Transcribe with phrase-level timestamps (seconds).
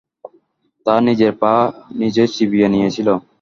[0.85, 1.53] তাই নিজের পা
[1.99, 3.07] নিজেই চিবিয়ে নিয়েছিল।